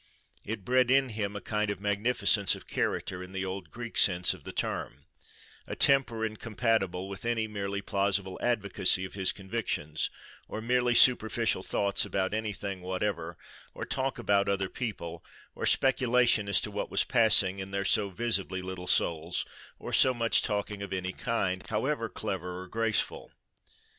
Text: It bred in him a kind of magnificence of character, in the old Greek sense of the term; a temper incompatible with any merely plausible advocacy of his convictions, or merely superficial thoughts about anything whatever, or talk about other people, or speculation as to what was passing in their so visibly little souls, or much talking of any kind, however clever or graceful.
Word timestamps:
It 0.43 0.65
bred 0.65 0.89
in 0.89 1.09
him 1.09 1.35
a 1.35 1.41
kind 1.41 1.69
of 1.69 1.79
magnificence 1.79 2.55
of 2.55 2.65
character, 2.65 3.21
in 3.21 3.33
the 3.33 3.45
old 3.45 3.69
Greek 3.69 3.97
sense 3.99 4.33
of 4.33 4.45
the 4.45 4.51
term; 4.51 5.05
a 5.67 5.75
temper 5.75 6.25
incompatible 6.25 7.07
with 7.07 7.23
any 7.23 7.47
merely 7.47 7.83
plausible 7.83 8.39
advocacy 8.41 9.05
of 9.05 9.13
his 9.13 9.31
convictions, 9.31 10.09
or 10.47 10.59
merely 10.59 10.95
superficial 10.95 11.61
thoughts 11.61 12.03
about 12.03 12.33
anything 12.33 12.81
whatever, 12.81 13.37
or 13.75 13.85
talk 13.85 14.17
about 14.17 14.49
other 14.49 14.69
people, 14.69 15.23
or 15.53 15.67
speculation 15.67 16.49
as 16.49 16.59
to 16.61 16.71
what 16.71 16.89
was 16.89 17.03
passing 17.03 17.59
in 17.59 17.69
their 17.69 17.85
so 17.85 18.09
visibly 18.09 18.63
little 18.63 18.87
souls, 18.87 19.45
or 19.77 19.93
much 20.15 20.41
talking 20.41 20.81
of 20.81 20.91
any 20.91 21.13
kind, 21.13 21.63
however 21.69 22.09
clever 22.09 22.63
or 22.63 22.67
graceful. 22.67 23.31